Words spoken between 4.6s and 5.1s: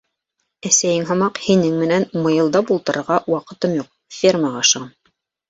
ашығам.